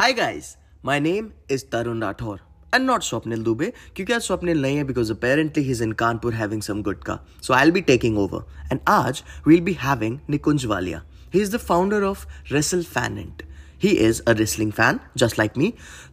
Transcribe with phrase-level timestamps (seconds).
[0.00, 2.38] Hi guys, my name is Tarun Rathore
[2.72, 6.62] and not Swapnil Dubey क्योंकि आज स्वप्निल नहीं है because apparently he's in Kanpur having
[6.66, 7.18] some gutka.
[7.42, 8.40] So I'll be taking over.
[8.70, 11.02] And आज we'll be having Nikunj Walia.
[11.34, 13.42] He is the founder of Wrestle Fanint.
[13.86, 15.70] He is a wrestling fan just like me.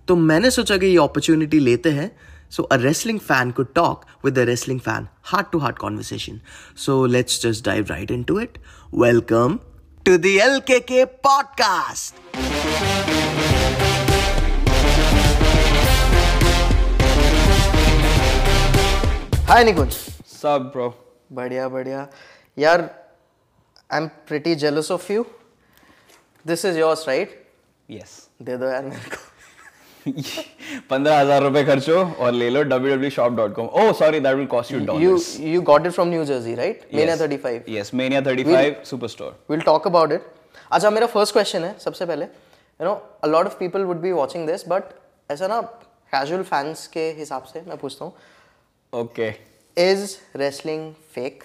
[0.08, 2.12] तो मैंने सोचा कि ये opportunity लेते हैं
[2.58, 6.42] so a wrestling fan could talk with a wrestling fan, heart to heart conversation.
[6.76, 8.60] So let's just dive right into it.
[8.92, 9.62] Welcome
[10.04, 13.26] to the LKK podcast.
[19.48, 19.92] Hi Nikunj
[20.28, 20.88] sub bro
[21.34, 22.08] बढ़िया बढ़िया
[22.60, 22.82] यार
[23.94, 25.26] I am pretty jealous of you
[26.46, 27.38] this is yours right
[27.90, 28.18] yes
[28.50, 29.26] दे दो यार मेरे को।
[30.90, 34.86] पंद्रह हज़ार रुपए खर्चो और ले लो www.shop.com oh sorry that will cost you you
[34.92, 35.30] dollars.
[35.54, 36.86] you got it from New Jersey right?
[36.92, 37.26] Mania Yes.
[37.26, 39.34] 35 yes mania 35 superstore.
[39.50, 40.30] we'll talk about it.
[40.72, 44.12] अच्छा मेरा फ़र्स्ट क्वेश्चन है सबसे पहले। You know a lot of people would be
[44.12, 44.96] watching this but
[45.32, 45.62] ऐसा ना
[46.16, 48.14] casual fans के हिसाब से मैं पूछता हूँ।
[48.94, 49.32] Okay.
[49.78, 51.44] Is wrestling fake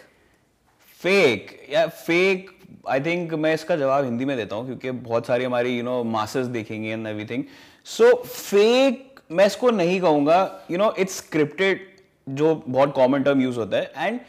[1.01, 1.53] fake.
[1.71, 2.51] या fake.
[2.89, 6.03] आई थिंक मैं इसका जवाब हिंदी में देता हूँ क्योंकि बहुत सारी हमारी यू नो
[6.05, 7.45] मासेस देखेंगे एंड एवरीथिंग
[7.87, 10.39] सो फेक मैं इसको नहीं कहूँगा.
[10.71, 11.87] यू नो इट्स स्क्रिप्टेड
[12.29, 13.93] जो बहुत कॉमन टर्म यूज़ होता है.
[13.97, 14.21] एंड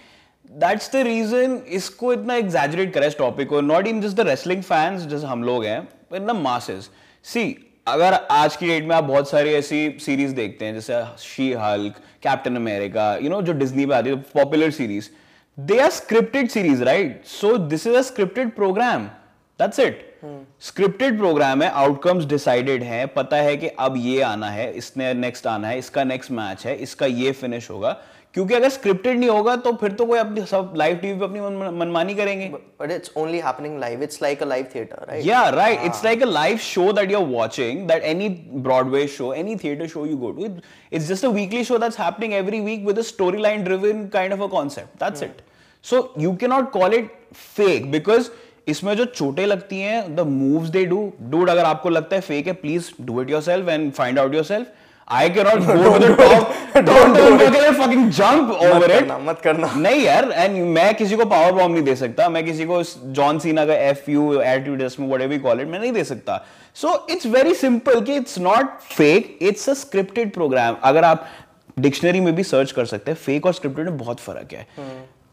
[0.51, 3.61] दैट्स द रीजन इसको इतना एग्जैजरेट करा इस टॉपिक को.
[3.61, 5.79] Not in just the wrestling fans जैसे हम लोग हैं
[6.15, 6.89] इन द मासेस
[7.23, 7.45] सी
[7.87, 11.95] अगर आज की डेट में आप बहुत सारी ऐसी सीरीज़ देखते हैं जैसे She Hulk
[12.23, 15.09] Captain America you know जो डिज्नी पे आती है popular series
[15.57, 19.05] they are scripted series right so this is a scripted program
[19.59, 20.09] that's it
[20.61, 25.47] scripted program है आउटकम्स डिसाइडेड है पता है कि अब ये आना है इसने नेक्स्ट
[25.47, 27.97] आना है इसका नेक्स्ट मैच है इसका ये फिनिश होगा।
[28.33, 31.39] क्योंकि अगर स्क्रिप्टेड नहीं होगा तो फिर तो कोई अपनी सब लाइव टीवी पे अपनी
[31.79, 32.45] मनमानी करेंगे।
[32.81, 36.23] But it's only happening live it's like a live theatre right या right it's like
[36.23, 40.17] a live show that you are watching that any Broadway show any theatre show you
[40.17, 40.45] go to
[40.93, 43.01] it's just a weekly show that's happening every week with a
[43.41, 45.41] storyline driven kind of a concept that's it
[45.83, 48.29] so you can not call it fake because
[48.67, 52.47] इसमें जो चोटें लगती हैं the moves they do dude अगर आपको लगता है fake
[52.47, 54.65] है please do it your and find out your
[55.07, 57.41] I can not go to the top don't
[57.75, 61.73] fucking jump over it करना, मत करना। नहीं यार एंड मैं किसी को पावर बॉम्ब
[61.73, 62.81] नहीं दे सकता मैं किसी को
[63.13, 66.43] जॉन सीना का एफ़ यू एटीट्यूड में व्हाटएवर कॉल इट मैं नहीं दे सकता।
[66.75, 71.27] सो इट्स वेरी सिंपल कि it's not fake it's a scripted program अगर आप
[71.79, 74.67] डिक्शनरी में भी सर्च कर सकते हैं फेक और स्क्रिप्टेड में बहुत फ़र्क है।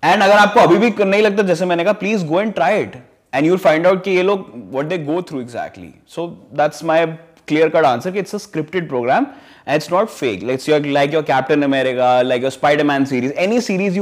[0.02, 2.96] एंड अगर आपको अभी भी नहीं लगता जैसे मैंने कहा please go and try it
[3.34, 7.06] and you'll find out कि ये लोग what they go through exactly so that's my
[7.48, 9.26] clear cut answer कि it's a scripted program
[9.66, 10.42] and it's not fake.
[10.42, 13.98] Like your like your Captain America like your Spider-Man series any series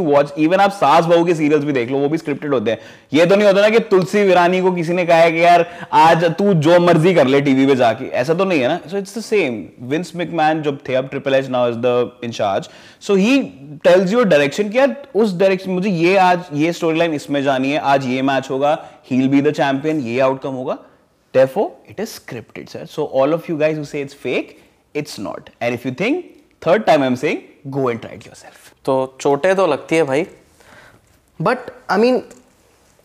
[0.61, 2.79] आप सास बहू के serials भी देख लो वो भी scripted होते हैं।
[3.13, 5.67] ये तो नहीं होता ना कि तुलसी विरानी को किसी ने कहा है कि यार
[5.93, 8.99] आज तू जो मर्ज़ी कर ले टीवी पे जाके। ऐसा तो नहीं है ना। So
[8.99, 12.69] it's the same Vince McMahon जब थे अब triple H now is the in charge
[13.07, 13.41] so he
[13.85, 17.73] tells you direction कि यार उस डायरेक्शन मुझे ये आज ये स्टोरी लाइन इसमें जानी
[17.73, 18.73] है आज ये मैच होगा
[19.11, 20.79] ही बी द चैंपियन ये आउटकम होगा।
[21.37, 22.87] Therefore, it is scripted, sir.
[22.91, 24.53] So all of you guys who say it's fake,
[25.01, 25.51] it's not.
[25.61, 26.25] And if you think,
[26.63, 28.73] third time I'm saying, go and try it yourself.
[28.85, 30.27] तो चोटें तो लगती है भाई।
[31.41, 32.23] But I mean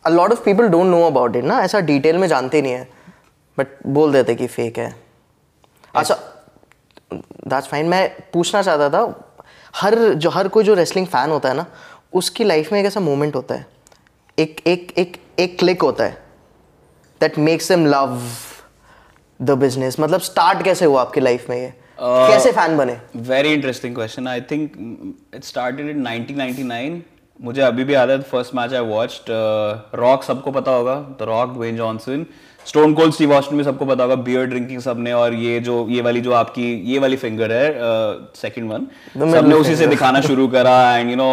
[0.05, 1.59] a lot of people don't know about it ना?
[1.63, 2.87] ऐसा detail में जानते नहीं है।
[3.57, 4.95] बट बोल देते कि फेक है।
[5.95, 6.15] अच्छा
[7.13, 9.29] दैट्स फाइन मैं पूछना चाहता था
[9.75, 11.65] हर जो हर कोई जो रेसलिंग फ़ैन होता है ना
[12.13, 13.65] उसकी लाइफ में एक ऐसा मोमेंट होता है।
[14.39, 16.17] एक एक एक एक क्लिक होता है।
[17.21, 18.19] That makes them love
[19.41, 21.73] the business मतलब स्टार्ट कैसे हुआ आपकी लाइफ में ये?
[21.99, 22.97] कैसे फ़ैन बने
[23.29, 24.27] Very interesting question.
[24.27, 27.01] I think mm, it started in 1999.
[27.39, 29.29] मुझे अभी भी याद है first match I watched
[29.99, 32.25] Rock सबको पता होगा the Rock Dwayne Johnson
[32.65, 36.01] Stone Cold Steve Austin भी सबको पता होगा बियर ड्रिंकिंग सबने और ये जो ये
[36.01, 37.65] वाली जो आपकी ये वाली फिंगर है
[38.41, 38.87] सेकंड वन
[39.33, 41.29] सबने उसी से दिखाना शुरू करा and you know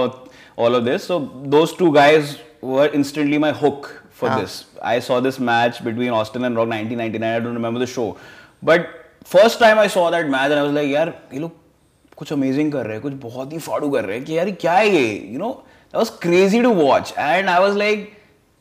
[0.59, 1.19] all of this so
[1.57, 2.35] those two guys
[2.65, 3.87] were instantly my hook
[4.21, 4.31] for.
[4.31, 7.25] This I saw this match between Austin and Rock 1999.
[7.31, 8.05] I don't remember the show,
[8.63, 8.87] but
[9.30, 11.52] first time I saw that match, and I was like, यार ये लोग
[12.18, 14.54] कुछ amazing कर रहे हैं कुछ बहुत ही फाड़ू कर रहे हैं कि यार ये
[14.62, 18.12] क्या है ये you know that was crazy to watch and I was like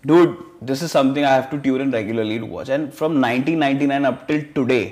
[0.04, 0.32] dude
[0.70, 4.26] this is something i have to tune in regularly to watch and from 1999 up
[4.28, 4.82] till today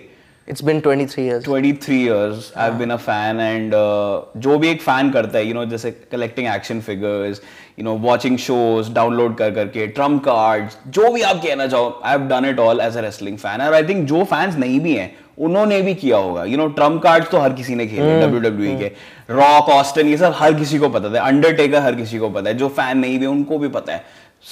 [0.50, 4.82] it's been 23 years 23 years I've been a fan and uh, जो भी एक
[4.84, 7.42] fan करता है you know जैसे collecting action figures
[7.80, 12.28] you know watching shows download कर करके trump cards जो भी आप कहना चाहो I've
[12.34, 15.10] done it all as a wrestling fan और I think जो fans नहीं भी हैं
[15.48, 18.92] उन्होंने भी किया होगा you know trump cards तो हर किसी ने खेले WWE के
[19.34, 22.58] रॉक ऑस्टन ये सब हर किसी को पता था अंडरटेकर हर किसी को पता है
[22.58, 24.04] जो फ़ैन नहीं भी उनको भी पता है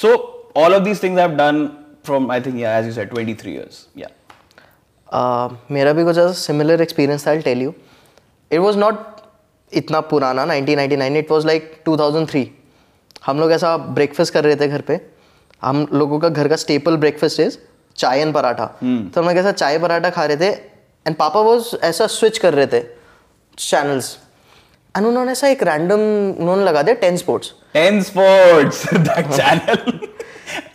[0.02, 0.14] so
[0.58, 1.66] all of these things I have done
[2.06, 4.15] from I think yeah as you said 23 years yeah Uh,
[5.72, 7.74] मेरा भी कुछ ऐसा सिमिलर एक्सपीरियंस था I tell you
[8.52, 8.96] it was not
[9.72, 12.46] इतना पुराना 1999 इट वाज लाइक 2003
[13.26, 15.00] हम लोग ऐसा ब्रेकफास्ट कर रहे थे घर पे.
[15.62, 17.58] हम लोगों का घर का staple breakfast is
[17.96, 18.66] chai and paratha.
[18.74, 19.14] Hmm.
[19.14, 20.50] तो हम लोग ऐसा चाय पराठा खा रहे थे
[21.06, 22.82] एंड पापा वाज ऐसा स्विच कर रहे थे
[23.58, 24.18] चैनल्स
[24.96, 26.00] एंड उन्होंने ऐसा एक रैंडम
[26.42, 30.00] उन्होंने लगा दिया Ten Sports Ten Sports that channel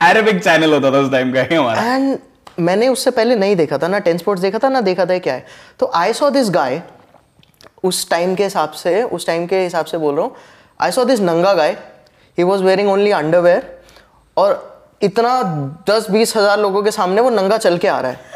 [0.09, 1.95] Arabic channel होता था उस टाइम का हमारा.
[1.95, 2.19] एंड
[2.61, 5.35] मैंने उससे पहले नहीं देखा था, ना टेन स्पोर्ट्स देखा था, ना देखा था क्या
[5.35, 5.45] है।
[5.81, 6.83] तो आई सॉ दिस गाय
[7.85, 10.35] उस टाइम के हिसाब से, उस टाइम के हिसाब से बोल रहा हूँ
[10.81, 11.77] आई सॉ दिस नंगा guy
[12.39, 13.71] he was wearing only underwear
[14.37, 14.69] और
[15.03, 15.43] इतना
[15.91, 18.29] दस बीस हज़ार लोगों के सामने वो नंगा चल के आ रहा है।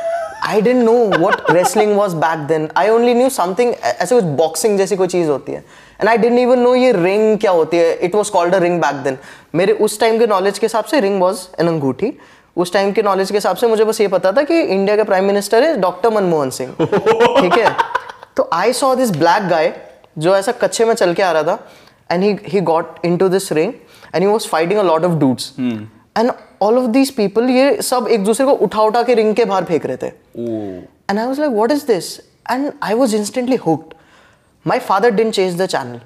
[0.46, 4.78] I didn't know what wrestling was back then I only knew something ऐसे कुछ बॉक्सिंग
[4.78, 5.58] जैसी कोई चीज़ होती है।
[6.00, 8.80] And I didn't even know ये रिंग क्या होती है। It was called a ring
[8.80, 9.18] back then
[9.54, 12.12] मेरे उस टाइम के नॉलेज के हिसाब से रिंग वॉज़ एन अंगूठी।
[12.56, 15.04] उस टाइम के नॉलेज के हिसाब से मुझे बस ये पता था कि इंडिया का
[15.04, 16.72] प्राइम मिनिस्टर है डॉक्टर मनमोहन सिंह।
[17.40, 17.76] ठीक है?
[18.36, 19.80] तो I saw this black guy
[20.18, 21.68] जो ऐसा कच्चे में चल के आ रहा था
[22.10, 23.72] and he he got into this ring
[24.14, 25.52] and he was fighting a lot of dudes
[26.18, 29.44] and all of these people ये सब एक दूसरे को उठा उठा के रिंग के
[29.44, 30.06] बाहर फेंक रहे थे।
[31.10, 32.18] And I was like what is this
[32.50, 33.94] and I was instantly hooked
[34.66, 36.00] my father didn't change the channel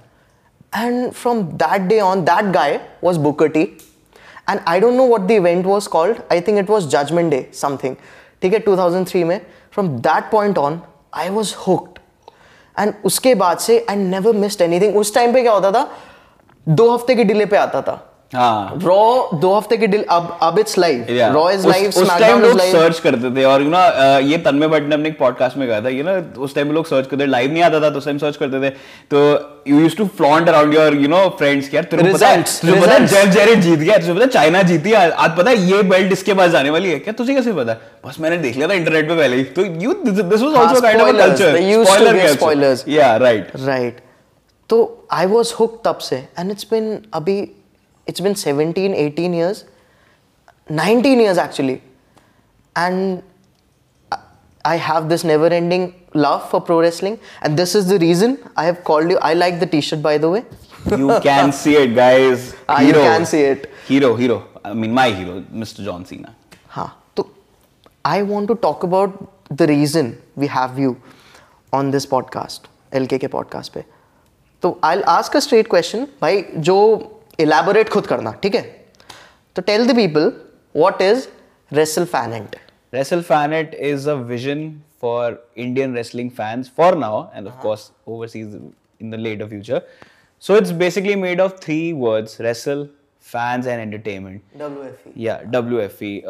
[0.77, 3.49] and from that day on that guy was booker
[4.51, 7.47] and I don't know what the event was called I think it was judgment day
[7.55, 7.97] something
[8.43, 9.41] ठीक है two thousand three में.
[9.73, 10.81] From that point on
[11.15, 11.99] I was hooked
[12.77, 15.89] and उसके बाद से I never missed anything उस time पे क्या होता था?
[16.67, 18.05] दो हफ़्ते की डिले पे आता था.
[18.35, 22.59] रॉ दो हफ़्ते की डिले अब अब it's live Raw is live उस टाइम लोग
[22.61, 23.79] सर्च करते थे और यू नो
[24.21, 26.87] ये तन्मय भट्ट ने अपने एक पॉडकास्ट में कहा था ये ना उस टाइम लोग
[26.87, 28.71] सर्च करते लाइव नहीं आता था तो उस टाइम सर्च करते थे।
[29.11, 29.23] तो
[29.69, 33.07] you used to flaunt around your you know friends यार पता है तुझे पता है
[33.07, 36.13] जेफ जेरेट जीत गया तुझे पता है चाइना जीती है आज पता है ये बेल्ट
[36.13, 37.77] इसके पास जाने वाली है। क्या तुझे कैसे पता?
[38.07, 41.01] बस मैंने देख लिया था इंटरनेट पे पहले ही। तो you this was also kind
[41.01, 42.89] of a culture spoilers.
[42.89, 44.01] Yeah right right
[44.71, 47.41] तो आई वॉज़ हुक तब से एंड इट्स बिन अभी
[48.08, 49.64] It's been 17 18 years
[50.80, 51.76] 19 years actually
[52.76, 53.22] and
[54.66, 55.86] I have this never ending
[56.26, 59.60] love for pro wrestling and this is the reason I have called you I like
[59.64, 60.44] the t-shirt by the way
[61.04, 63.70] you can see it guys Ah, you can see it.
[63.88, 66.34] hero hero I mean my hero Mr John Cena
[66.76, 66.88] हाँ
[67.18, 67.28] तो
[68.06, 69.18] I want to talk about
[69.54, 70.96] the reason we have you
[71.74, 73.84] on this podcast L K podcast पे
[74.64, 76.78] तो I ask a straight question भाई जो
[77.39, 78.63] elaborate खुद करना ठीक है?
[79.57, 80.33] तो tell the people
[80.77, 81.27] what is
[81.73, 82.57] Wrestle Fanet
[82.95, 84.71] Wrestle Fanet is a vision
[85.03, 87.67] for Indian wrestling fans for now and of
[88.09, 88.55] overseas
[89.01, 89.83] in the later future
[90.43, 92.89] so it's basically made of three words wrestle
[93.27, 94.43] fans and entertainment
[95.47, 96.21] W F E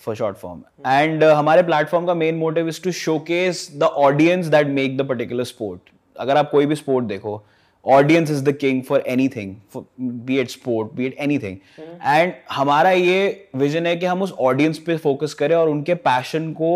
[0.00, 4.66] for short form and हमारे platform का main motive is to showcase the audience that
[4.80, 7.42] make the particular sport अगर आप कोई भी sport देखो
[7.84, 9.54] audience is the king for anything
[10.00, 11.56] be it sport be it anything
[12.04, 16.52] and हमारा ये vision है कि हम उस ऑडियंस पे फोकस करें और उनके पैशन
[16.52, 16.72] को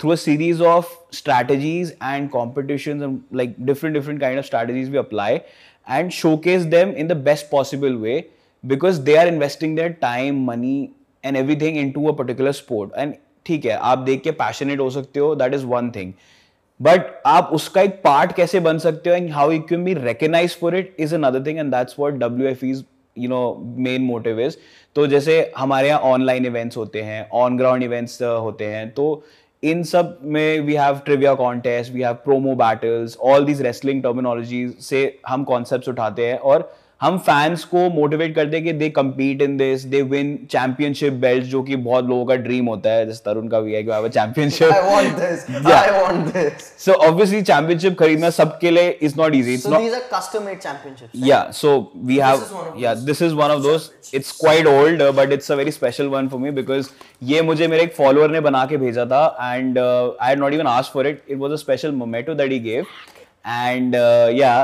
[0.00, 5.34] through a series of strategies and competition like different different kind of strategies भी apply
[5.86, 8.24] and showcase them in the best possible way
[8.64, 10.88] because they are investing their time money
[11.24, 13.14] and everything into a particular sport and
[13.46, 16.12] ठीक है, आप देख के passionate हो सकते हो that is one thing
[16.80, 20.56] but आप उसका एक पार्ट कैसे बन सकते हो and how you can be recognise
[20.60, 22.82] for it is another thing and that's what W F is
[23.16, 23.42] you know
[23.78, 24.56] main motive is
[24.96, 29.06] तो जैसे हमारे यहाँ ऑनलाइन इवेंट्स होते हैं ऑन ग्राउंड इवेंट्स होते हैं तो
[29.62, 34.68] इन सब में we have trivia contest we have promo battles all these wrestling terminology
[34.80, 36.70] से हम कॉन्सेप्ट उठाते हैं और
[37.00, 41.44] हम फैंस को मोटिवेट करते हैं कि they compete in this they win championship belt
[41.44, 44.08] जो कि बहुत लोगों का ड्रीम होता है जैसे तरुण का भी है कि I
[44.08, 45.46] championship want this.
[45.50, 45.70] Yeah.
[45.70, 46.66] I want this.
[46.84, 49.80] So obviously championship खरीदना सबके लिए is not easy it's not
[50.62, 51.14] championships.
[51.28, 51.70] yeah so
[52.10, 55.12] we have is one of yeah this is one of those it's quite old uh,
[55.12, 56.90] but it's a very special one for me because
[57.22, 60.66] ये मुझे मेरे एक follower ने बना के भेजा था and I had not even
[60.66, 62.84] asked for it it was a special memento that he gave
[63.44, 63.94] and
[64.38, 64.54] yeah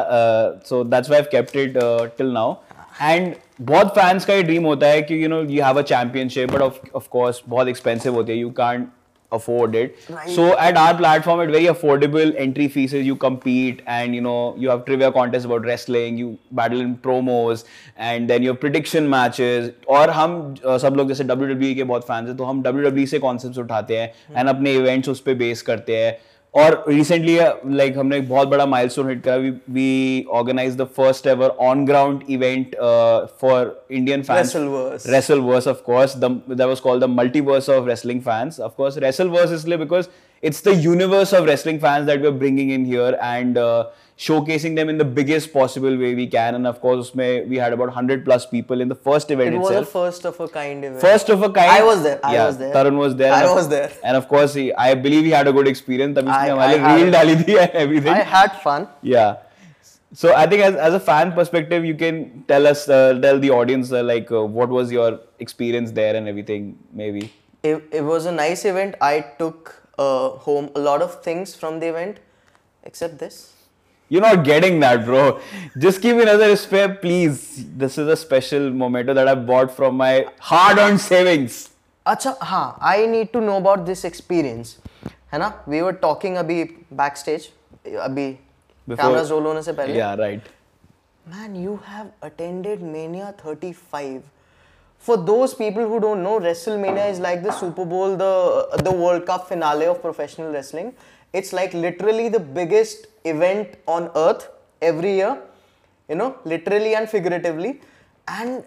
[0.66, 1.78] so that's have kept it
[2.18, 2.54] till now
[3.02, 6.52] and बहुत फैंस का ये ड्रीम होता है कि you know you have a championship
[6.52, 6.62] but
[6.94, 8.88] of course बहुत expensive होती है you can't
[9.32, 9.96] afford it.
[10.26, 14.70] So at our platform, at very affordable entry fees, you compete and you know you
[14.70, 17.64] have trivia contests about wrestling, you battle in promos,
[17.98, 19.70] and then your prediction matches.
[19.88, 23.18] और हम uh, सब लोग जैसे WWE के बहुत fans हैं तो हम WWE से
[23.18, 26.16] कॉन्सेप्ट उठाते हैं एंड अपने इवेंट्स उस पर बेस करते हैं
[26.56, 29.36] और रिसेंटली लाइक like, हमने एक बहुत बड़ा माइलस्टोन हिट करा।
[29.70, 32.76] We organise the first ever on ground event
[33.40, 34.52] for Indian fans
[35.40, 38.98] Wrestleverse of course that was called the multiverse of wrestling fans of course
[39.28, 40.08] Wrestleverse इसलिए because
[40.42, 43.58] it's the universe of wrestling fans that we are bringing in here and
[44.18, 46.54] showcasing them in the biggest possible way we can.
[46.54, 49.58] And of course, usme, we had about 100 plus people in the first event it
[49.58, 49.88] was itself.
[49.90, 51.00] first of a kind event.
[51.00, 51.70] First of a kind.
[51.70, 52.20] I was there.
[52.24, 52.74] I yeah, was there.
[52.74, 53.32] Tarun was there.
[53.32, 53.90] I was there.
[54.02, 56.16] And of course, he, I believe he had a good experience.
[56.16, 58.12] Tab I, I, had, and everything.
[58.12, 58.88] I had fun.
[59.02, 59.36] Yeah.
[60.14, 63.50] So I think as, as a fan perspective, you can tell us, uh, tell the
[63.50, 67.32] audience uh, like uh, what was your experience there and everything maybe.
[67.62, 68.94] It, it was a nice event.
[69.02, 72.20] I took uh, home a lot of things from the event
[72.84, 73.55] except this.
[74.11, 75.39] You're not getting that, bro.
[75.77, 77.65] Just give me another spare, please.
[77.83, 81.59] This is a special momento that I bought from my hard-earned savings.
[82.05, 84.77] अच्छा हाँ I need to know about this experience
[85.33, 86.63] है ना we were talking अभी
[87.01, 87.47] backstage
[88.07, 88.31] अभी
[88.89, 90.49] cameras role होने से पहले Yeah, right.
[91.33, 94.21] Man, you have attended Mania 35.
[95.03, 98.31] For those people who don't know, WrestleMania is like the Super Bowl, the
[98.87, 100.89] the World Cup finale of professional wrestling.
[101.33, 104.49] It's like literally the biggest event on earth
[104.81, 105.37] every year,
[106.09, 107.71] you know, literally and figuratively.
[108.27, 108.63] And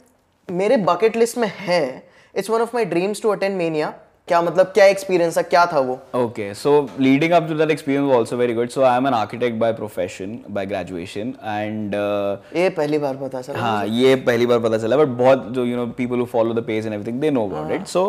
[0.63, 2.03] मेरे bucket list में है.
[2.35, 3.93] It's one of my dreams to attend Mania.
[4.29, 5.99] क्या मतलब क्या experience था क्या था वो?
[6.15, 6.71] Okay, so
[7.07, 8.71] leading up to that experience was also very good.
[8.75, 13.59] So I'm an architect by profession, by graduation, and uh, ये पहली बार पता चला.
[13.59, 16.65] हाँ ये पहली बार पता चला बट बहुत जो you know people who follow the
[16.67, 18.05] page and everything they know about it so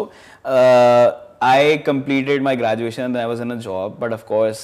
[1.40, 4.62] I completed my graduation and then I was in a job but of course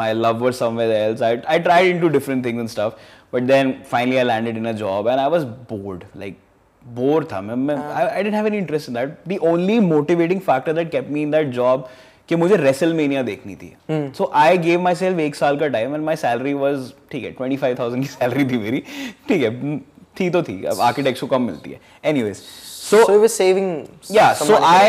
[0.00, 2.94] my love was somewhere else I, I tried into different things and stuff
[3.30, 6.40] but then finally I landed in a job and I was bored like
[6.84, 10.72] bore था मैं मैं I didn't have any interest in that the only motivating factor
[10.72, 11.88] that kept me in that job
[12.28, 13.72] कि मुझे wrestle mania देखनी थी
[14.16, 17.30] so I gave myself एक साल का time and my salary was ठीक है
[17.30, 18.82] ट्वेंटी फाइव थाउज़ेंड की सैलरी थी मेरी
[19.28, 19.78] ठीक है
[20.20, 22.42] थी तो थी अब आर्किटेक्ट्स को कम मिलती है anyways
[22.92, 23.68] so So you were saving.
[24.16, 24.88] yeah so i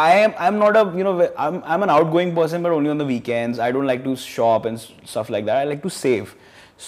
[0.00, 1.14] i am i'm not a you know
[1.44, 4.68] i'm i'm an outgoing person but only on the weekends i don't like to shop
[4.70, 6.34] and stuff like that i like to save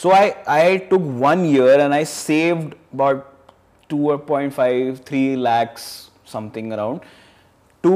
[0.01, 0.25] so i
[0.57, 3.25] i took one year and i saved about
[3.95, 5.87] 2.5 3 lakhs
[6.35, 7.01] something around
[7.87, 7.95] to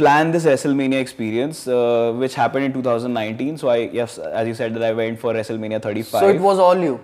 [0.00, 3.56] plan this WrestleMania experience, uh, which happened in 2019.
[3.58, 6.20] So I, yes, as you said, that I went for WrestleMania 35.
[6.20, 7.00] So it was all you.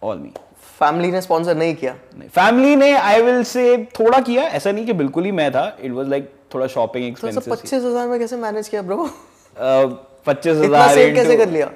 [0.00, 0.32] all me.
[0.80, 1.94] Family ने sponsor नहीं किया।
[2.34, 5.92] Family ने आई will से थोड़ा किया। ऐसा नहीं कि बिल्कुल ही मैं था। इट
[5.92, 9.06] वाज लाइक थोड़ा शॉपिंग तो एक्सपेंसेस पच्चीस हज़ार में कैसे मैनेज किया ब्रो
[10.26, 11.70] पच्चीस हज़ार save कैसे कर लिया?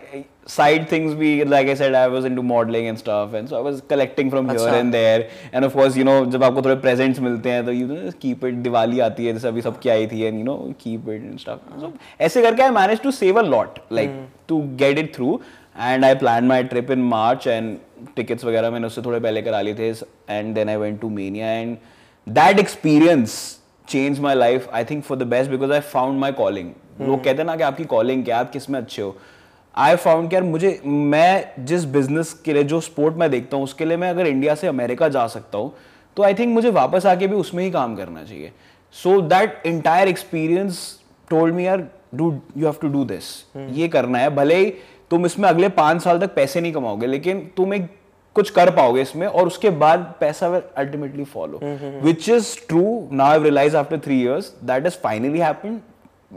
[0.49, 3.63] साइड थिंग्स भी like I said I was into modelling and stuff and so I
[3.63, 6.75] was collecting from here अच्छा। And there and of course you know जब आपको थोड़े
[6.77, 10.07] प्रेजेंट्स मिलते हैं तो you know keep it Diwali आती है जैसे अभी सबकी आई
[10.07, 13.39] थी and you know keep it and stuff so ऐसे करके I manage to save
[13.39, 15.41] a lot like to get it through
[15.81, 17.77] and I plan my trip in March and
[18.17, 19.89] tickets वगैरह मैंने उससे थोड़े पहले करा लिए थे
[20.31, 21.77] and then I went to Mania and
[22.29, 26.71] that experience change my life I think for the best because I found my calling
[27.01, 29.17] लोग कहते हैं ना कि आपकी कॉलिंग क्या आप किसमें अच्छे हो।
[29.75, 33.65] आई फाउंड कि यार मुझे मैं जिस बिज़नेस के लिए जो स्पोर्ट मैं देखता हूँ
[33.65, 35.73] उसके लिए मैं अगर इंडिया से अमेरिका जा सकता हूँ
[36.17, 38.53] तो आई थिंक मुझे वापस आके भी उसमें ही काम करना चाहिए।
[38.93, 41.01] So that entire experience
[41.31, 43.25] told me यार do you have to do this
[43.57, 44.73] ये करना है भले ही
[45.11, 47.89] तुम इसमें अगले पाँच साल तक पैसे नहीं कमाओगे लेकिन तुम एक
[48.37, 51.61] कुछ कर पाओगे इसमें और उसके बाद पैसा ultimately follow
[52.03, 55.81] which is true now I realise after three years that is finally happen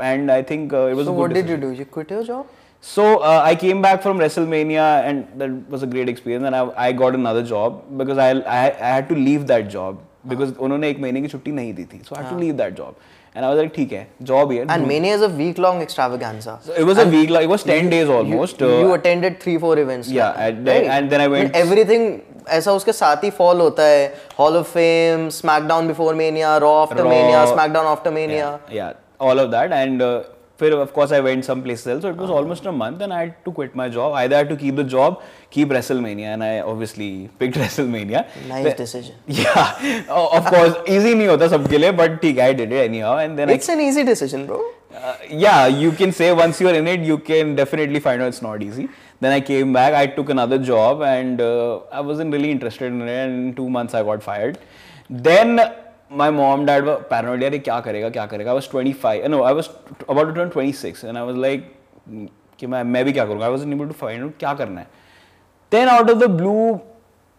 [0.01, 2.45] and I think it was what did you do you quit your job
[2.83, 6.61] so uh, i came back from wrestlemania and that was a great experience and i,
[6.85, 9.51] I got another job because i i, I had to leave
[10.59, 12.95] उन्होंने एक महीने की छुट्टी नहीं दी थी so i had to leave that job.
[13.35, 16.57] And I was like ठीक है job here And Mania is a week long extravaganza.
[16.65, 18.93] So it was and a week like it was 10 days almost You, uh, you
[18.95, 20.09] attended three four events.
[20.17, 22.09] Yeah, like, and then- and then I went- And everything
[22.49, 24.05] ऐसा उसके साथ ही fall होता है
[24.39, 29.49] Hall of Fame SmackDown before Mania Raw after Mania SmackDown after Mania या all of
[29.51, 30.21] that that and uh,
[30.61, 33.17] फिर of course I went some places else so it was almost a month and
[33.19, 35.21] I had to quit my job either I had to keep the job
[35.57, 37.09] keep WrestleMania and I obviously
[37.43, 42.37] picked WrestleMania nice decision yeah o- of course easy नहीं होता सबके लिए but ठीक
[42.37, 44.61] है I did it anyhow and then I it's an easy decision bro
[44.99, 48.41] Uh, yeah, you can say once you're in it, you can definitely find out it's
[48.45, 48.87] not easy.
[49.25, 52.97] Then I came back, I took another job, and uh, I wasn't really interested in
[53.05, 53.11] it.
[53.21, 54.57] And in two months, I got fired.
[55.29, 55.61] Then
[56.11, 57.59] my mom, dad were paranoid.
[57.63, 58.51] क्या करेगा क्या करेगा?
[58.51, 59.27] I was 25.
[59.29, 59.69] No, I was
[60.09, 61.63] about to turn 26, and I was like
[62.09, 62.27] "Hmm,
[62.59, 63.47] कि मैं मैं भी क्या करूँगा?
[63.47, 64.87] I wasn't able to find out क्या करना है.
[65.71, 66.79] Then out of the blue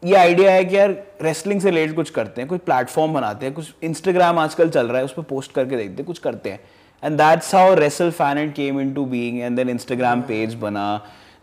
[0.02, 0.90] ये आइडिया है कि यार
[1.22, 4.98] रेसलिंग से रिलेटेड कुछ करते हैं कुछ प्लेटफॉर्म बनाते हैं कुछ इंस्टाग्राम आजकल चल रहा
[4.98, 6.60] है उस पर पोस्ट करके देखते हैं कुछ करते हैं
[7.02, 10.86] and that's how Wrestle Fanent came into being and then Instagram page बना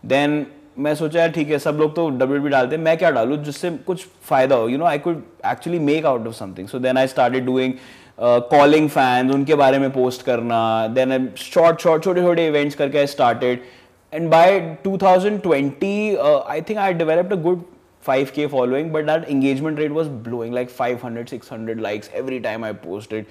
[0.06, 0.44] देन
[0.84, 3.70] मैं सोचा यार ठीक है सब लोग तो डब्ल्यू डालते हैं मैं क्या डालूँ जिससे
[3.86, 7.06] कुछ फ़ायदा हो you know I could actually make out of something so then I
[7.06, 7.72] started doing
[8.52, 10.60] calling fans उनके बारे में पोस्ट करना
[10.94, 13.62] देन शॉर्ट शॉर्ट छोटे छोटे इवेंट्स करके I started
[14.12, 17.62] and by 2020 I think I developed a good
[18.04, 22.70] 5k following but that engagement rate was blowing like 500 600 likes every time i
[22.84, 23.26] posted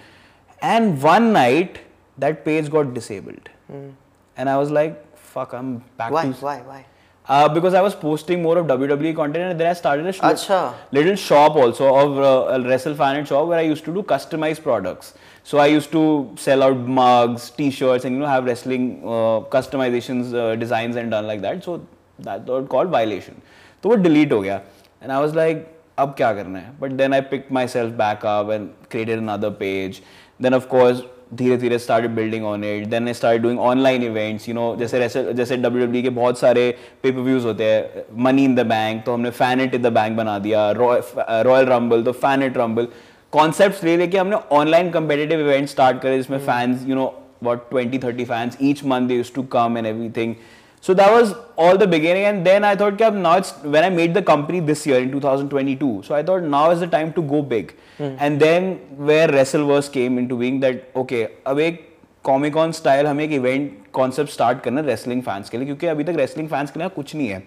[0.61, 1.79] and one night
[2.17, 4.99] that page got disabled and i was like
[5.31, 6.23] fuck i'm back Why?
[6.25, 6.55] to Why?
[6.67, 6.79] Why?
[7.27, 10.73] Uh, because I was posting more of WWE content, and then I started a Acha.
[10.91, 14.01] little shop also of uh, a Wrestle Fan and shop where I used to do
[14.03, 15.13] customized products.
[15.43, 20.33] So I used to sell out mugs, T-shirts, and you know have wrestling uh, customizations,
[20.33, 21.63] uh, designs, and done like that.
[21.63, 21.85] So
[22.19, 23.41] that was called violation.
[23.83, 24.61] तो वो delete हो गया,
[25.01, 25.67] and I was like,
[25.99, 26.73] अब क्या करना है?
[26.79, 30.01] But then I picked myself back up and created another page.
[30.39, 34.47] Then of course धीरे धीरे start building on it then I start doing online events
[34.49, 34.99] you know जैसे
[35.33, 36.69] जैसे डब्ल्यू डब्ल्यू के बहुत सारे
[37.03, 40.17] पेपर व्यूज़ होते हैं मनी इन द बैंक तो हमने fan it in the bank
[40.17, 42.87] बना दिया रॉयल रंबल तो फ़ैन इट रंबल
[43.33, 47.99] कॉन्सेप्ट ले लेके हमने ऑनलाइन कंपेटेटिव इवेंट स्टार्ट करे जिसमें fans you know what twenty
[47.99, 50.35] thirty fans each month to come and everything
[50.84, 51.30] so that was
[51.64, 54.58] all the beginning and then i thought "Kya, now it's when i made the company
[54.70, 58.44] this year in 2022 so i thought now is the time to go big and
[58.46, 58.68] then
[59.10, 61.80] where wrestleverse came into being that okay अब एक
[62.24, 66.04] comic on style हमें एक event concept start करना wrestling fans के लिए क्योंकि अभी
[66.04, 67.42] तक रेसलिंग फैंस के लिए कुछ नहीं है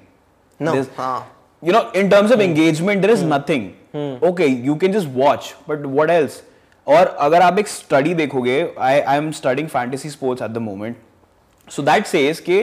[0.59, 1.17] No, There's- हाँ.
[1.63, 3.63] you know in terms of engagement there is nothing
[4.29, 6.41] okay you can just watch but what else
[6.87, 10.95] और अगर आप एक स्टडी देखोगे I I am studying fantasy sports at the moment
[11.67, 12.59] so that says कि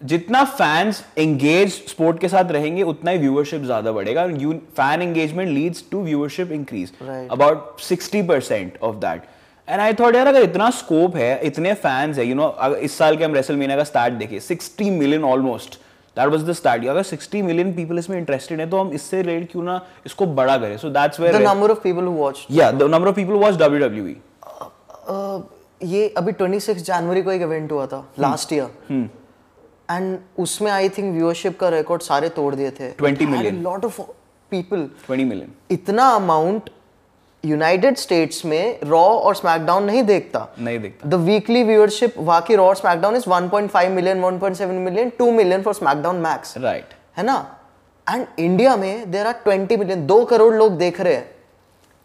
[0.00, 4.26] जितना fans engage sport के साथ रहेंगे उतना ही व्यूअरशिप ज़्यादा बढ़ेगा
[4.76, 6.92] fan engagement leads to viewership increase
[7.30, 9.22] about sixty percent of that
[9.68, 13.16] and I thought यार अगर इतना स्कोप है इतने फैंस है यू नो इस साल
[13.16, 15.74] के हम रेसल मीना का स्टार्ट देखे 60 million almost
[16.16, 19.50] that was the start अगर 60 मिलियन पीपल इसमें इंटरेस्टेड है तो हम इससे रिलेटेड
[19.50, 20.76] क्यों ना इसको बड़ा करें.
[20.78, 22.50] So that's The where number of people who watched.
[22.50, 24.14] या the number of people watch WWE
[25.08, 25.40] Uh,
[25.84, 29.08] ये अभी 26 जनवरी को एक इवेंट हुआ था लास्ट ईयर
[29.90, 33.62] एंड उसमें आई थिंक व्यूअरशिप का रिकॉर्ड सारे तोड़ दिए थे। 20 million.
[33.64, 34.00] Lot of
[34.50, 36.70] people 20 million इतना अमाउंट
[37.44, 42.54] यूनाइटेड स्टेट्स में रॉ और स्मैकडाउन नहीं देखता। नहीं देखता। द वीकली व्यूअरशिप वहाँ की
[42.54, 47.24] रॉ और SmackDown is 1.5 million 1.7 million 2 million for SmackDown max right है
[47.24, 47.36] ना?
[48.06, 51.35] एंड इंडिया में देर आर 20 मिलियन दो करोड़ लोग देख रहे हैं।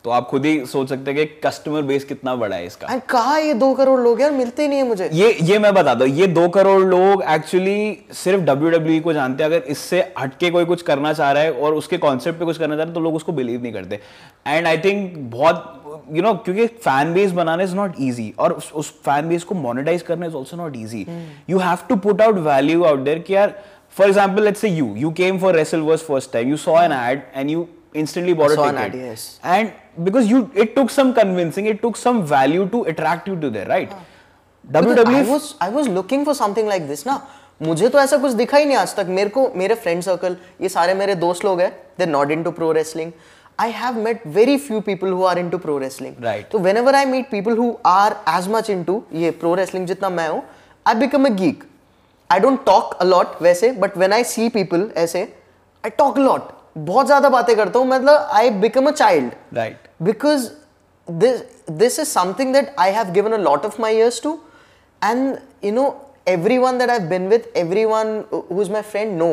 [0.05, 3.01] तो आप खुद ही सोच सकते हैं कि कस्टमर बेस कितना बड़ा है इसका। एंड
[3.09, 4.31] कहा ये दो करोड़ लोग यार?
[4.31, 7.97] मिलते ही नहीं है मुझे। ये ये मैं बताता हूँ ये दो करोड़ लोग एक्चुअली
[8.13, 11.73] सिर्फ़ डब्ल्यूडब्ल्यूई को जानते हैं। अगर इससे हटके कोई कुछ करना चाह रहा है और
[11.73, 13.99] उसके कॉन्सेप्ट पे कुछ करना चाह रहा है तो लोग उसको बिलीव नहीं करते।
[14.47, 18.71] एंड आई थिंक बहुत यू नो क्योंकि फ़ैन बेस बनाना इज़ नॉट ईजी और उस,
[18.71, 21.05] उस फ़ैन बेस को मोनिटाइज करना is also not easy
[21.49, 23.53] you have to put out value out there कि यार
[23.97, 27.21] for example let's say you you came for WrestleVerse first time you saw an ad
[27.35, 27.67] and you
[27.99, 29.23] instantly bought a an ticket ad, yes.
[29.53, 29.71] and
[30.04, 33.68] because you it took some convincing it took some value to attract you to there
[33.68, 33.96] right
[34.66, 37.20] I WWE was I was looking for something like this ना
[37.62, 40.68] मुझे तो ऐसा कुछ दिखा ही नहीं आज तक मेरे को मेरे फ्रेंड सर्कल ये
[40.68, 43.12] सारे मेरे दोस्त लोग हैं they not into pro wrestling
[43.58, 46.50] I have met very few people who are into pro wrestling Right.
[46.52, 50.28] तो whenever I meet people who are as much into ये प्रो रेसलिंग जितना मैं
[50.28, 50.42] हूँ
[50.86, 51.64] I become a geek
[52.30, 55.22] I don't talk a lot वैसे but when I see people ऐसे
[55.84, 59.87] I talk a lot बहुत ज़्यादा बातें करता हूँ मतलब I become a child right
[60.01, 60.49] because
[61.07, 64.39] this is something that I have given a lot of my years to
[65.01, 65.85] and you know
[66.57, 67.51] everyone that I been with
[67.85, 69.29] everyone who is my friend know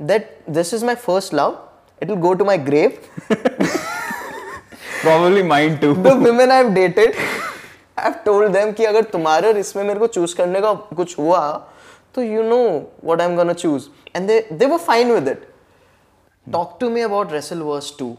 [0.00, 1.58] that this is my first love
[2.00, 2.98] it will go to my grave
[5.02, 7.14] probably mind to the women I have dated
[7.98, 8.10] I
[8.54, 11.40] have कि अगर तुम्हारे और इसमें मेरे को choose करने का कुछ हुआ
[12.14, 12.62] तो you know
[13.04, 15.36] what I am gonna choose and they they वो fine with
[16.50, 18.16] Talk to me about Wrestleverse 2.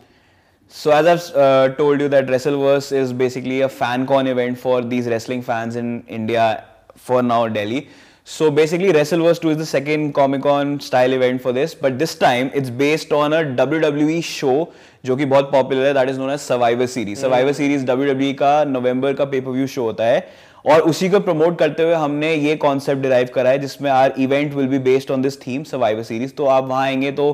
[0.68, 4.82] So as I've uh, told you that Wrestleverse is basically a fan con event for
[4.82, 7.88] these wrestling fans in India for now Delhi.
[8.24, 12.16] So basically Wrestleverse 2 is the second Comic Con style event for this but this
[12.16, 14.74] time it's based on a WWE show
[15.06, 18.64] जो कि बहुत popular है that is known as Survivor Series Survivor Series WWE का
[18.66, 20.28] नवंबर का pay per view show होता है
[20.66, 24.54] और उसी को प्रमोट करते हुए हमने ये कॉन्सेप्ट डिराइव करा है जिसमें are event
[24.54, 27.28] will be based on this theme Survivor Series तो आप वहाँ आएँगे तो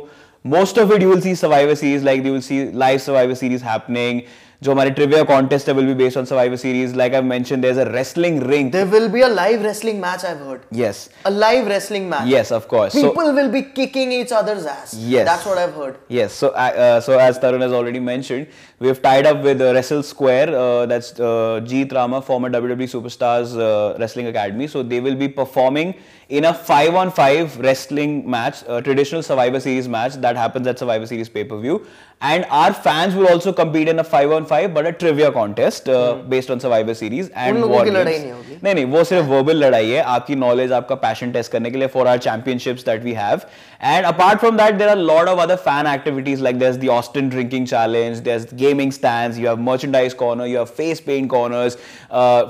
[0.43, 3.62] most of it you will see survivor series like you will see live survivor series
[3.62, 4.23] happening
[4.65, 7.80] जो हमारे trivia contest है will be based on survivor series like I've mentioned there's
[7.84, 10.23] a wrestling ring There will be a live wrestling match.
[10.23, 10.62] I've heard.
[10.71, 12.27] yes A live wrestling match.
[12.27, 14.93] yes of course so People will be kicking each other's ass.
[14.93, 15.25] Yes.
[15.25, 15.97] That's what I've heard.
[16.10, 18.45] Yes, so uh, uh, so as Tarun has already mentioned,
[18.77, 20.56] we have tied up with uh, Wrestle Square.
[20.56, 24.67] Uh, that's uh, Jeet Rama, former WWE Superstars uh, Wrestling Academy.
[24.67, 25.95] So they will be performing
[26.30, 30.78] in a five on five wrestling match, a traditional Survivor Series match that happens at
[30.78, 31.80] Survivor Series pay per view.
[32.22, 35.88] And our fans will also compete in a five on five, but a trivia contest
[35.88, 37.56] uh, based on Survivor Series and Hmm.
[37.56, 38.22] उन लोगों war की लड़ाई games.
[38.22, 41.70] नहीं होगी। नहीं नहीं वो सिर्फ वर्बल लड़ाई है आपकी नॉलेज आपका पैशन टेस्ट करने
[41.70, 43.40] के लिए for our championships that we have
[43.82, 46.88] and apart from that there are lot of other fan activities like there is the
[46.96, 51.28] Austin drinking challenge there is gaming stands you have merchandise corner you have face paint
[51.30, 51.76] corners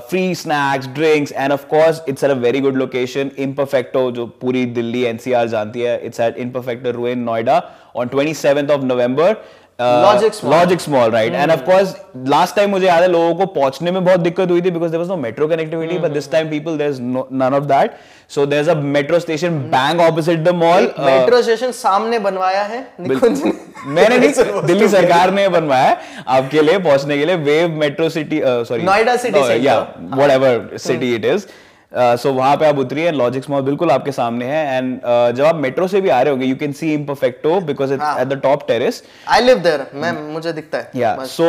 [0.09, 3.31] free snacks drinks and of course it's at a very good location
[3.72, 7.62] Imperfecto जो पूरी Delhi NCR जानती है it's at Imperfecto ruin Noida
[7.96, 9.36] on 27th of November
[9.80, 11.94] Logix mall right and of course
[12.28, 14.98] last time मुझे याद है लोगों को पहुँचने में बहुत दिक्कत हुई थी because there
[14.98, 17.94] was no metro connectivity but this time people there is none of that
[18.30, 22.86] so there is a metro station bang opposite the mall metro station सामने बनवाया है
[23.00, 28.40] मैंने नहीं दिल्ली सरकार ने बनवाया है आपके लिए पहुँचने के लिए Wave metro city
[28.44, 29.60] sorry Noida city center.
[29.60, 31.46] या whatever city it is
[31.92, 35.44] Uh, so वहाँ पे आप उतरिए लॉजिक्स मॉल बिल्कुल आपके सामने है एंड uh, जब
[35.44, 38.40] आप मेट्रो से भी आ रहे होंगे you can see Imperfecto because it at the
[38.42, 41.48] top terrace I live there मैं मुझे दिखता है या सो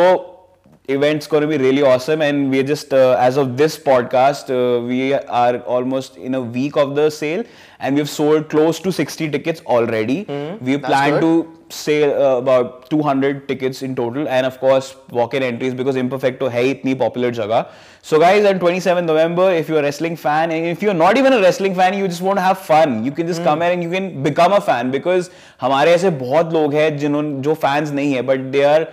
[0.88, 4.50] इवेंट्स को be really awesome and we just as of this podcast
[4.88, 7.44] we are almost in a week of the sale
[7.83, 10.25] and we've sold close to 60 tickets already.
[10.61, 11.21] We plan good.
[11.21, 16.49] to sell uh, about 200 tickets in total, and of course walk-in entries because Imperfecto
[16.49, 17.65] है इतनी popular जगह.
[18.01, 21.33] So guys, on 27 November, if you're a wrestling fan, and if you're not even
[21.33, 23.83] a wrestling fan, you just want to have fun, you can just come here and
[23.83, 25.29] you can become a fan because
[25.61, 28.87] हमारे ऐसे बहुत लोग हैं जिन्होंने जो fans नहीं है, but they are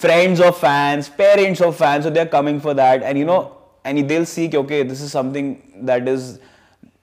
[0.00, 3.52] friends of fans, parents of fans, so they're coming for that, and you know,
[3.84, 5.48] and they'll see, कि, okay, this is something
[5.82, 6.38] that is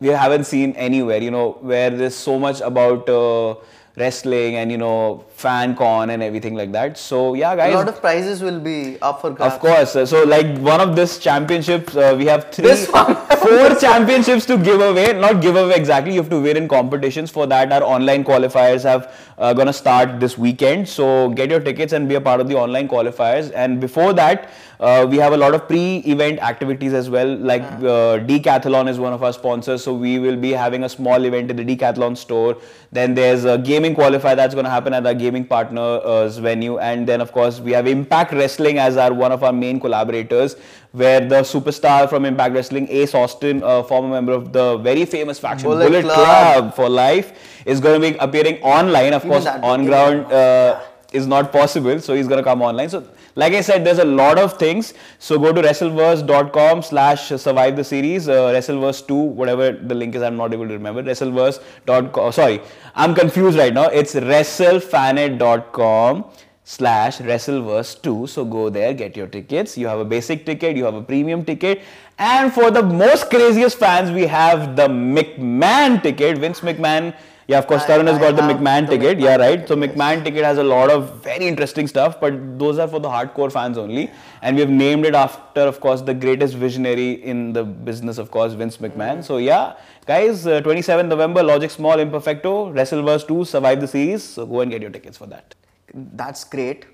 [0.00, 3.54] we haven't seen anywhere, you know, where there's so much about uh,
[3.96, 6.98] wrestling and you know, fan con and everything like that.
[6.98, 7.74] So yeah, guys.
[7.74, 9.55] A lot of prizes will be up for grabs.
[9.55, 10.11] Of course.
[10.11, 12.74] So, like one of this championships, uh, we have three,
[13.44, 15.12] four championships to give away.
[15.12, 16.14] Not give away exactly.
[16.14, 17.31] You have to win in competitions.
[17.31, 20.88] For that, our online qualifiers have uh, gonna start this weekend.
[20.88, 23.53] So, get your tickets and be a part of the online qualifiers.
[23.55, 24.50] And before that,
[24.81, 27.37] uh, we have a lot of pre-event activities as well.
[27.37, 31.22] Like uh, Decathlon is one of our sponsors, so we will be having a small
[31.24, 32.57] event in the Decathlon store.
[32.90, 37.06] Then there's a gaming qualifier that's going to happen at our gaming partner's venue, and
[37.06, 40.56] then of course we have Impact Wrestling as our one of our main collaborators,
[40.92, 45.38] where the superstar from Impact Wrestling, Ace Austin, a former member of the very famous
[45.38, 46.16] faction Bullet Bullet, Club.
[46.16, 46.74] Club.
[46.74, 47.32] for life,
[47.64, 49.12] is going to be appearing online.
[49.12, 50.32] Of Even course, on ground.
[50.32, 50.80] Uh,
[51.12, 53.04] is not possible so he's going to come online so
[53.36, 54.94] like i said there's a lot of things.
[55.18, 60.22] So go to wrestleverse.com slash survive the series uh, wrestleverse 2 whatever the link is
[60.22, 61.02] i'm not able to remember.
[61.02, 62.60] wrestleverse.com sorry
[62.94, 63.88] i'm confused right now.
[63.88, 66.24] It's wrestlefanet.com
[66.64, 69.76] slash wrestleverse 2 so go there get your tickets.
[69.78, 71.82] You have a basic ticket you have a premium ticket.
[72.18, 76.38] And for the most craziest fans we have the mcmahon ticket.
[76.38, 77.14] Vince mcmahon
[77.50, 79.76] yeah of course I- Tarun has I got the mcmahon the ticket yeah right so
[79.76, 79.84] yes.
[79.84, 83.50] mcmahon ticket has a lot of very interesting stuff but those are for the hardcore
[83.58, 84.04] fans only
[84.42, 88.30] and we have named it after of course the greatest visionary in the business of
[88.36, 89.74] course vince mcmahon so yeah
[90.12, 94.70] guys uh, 27 november logic small imperfecto wrestleverse 2 survive the series so go and
[94.76, 95.54] get your tickets for that
[95.94, 96.86] That's great.